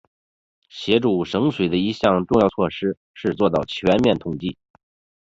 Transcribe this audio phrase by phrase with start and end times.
[0.67, 4.57] 协助省水的一项重要措施是做到全面统计。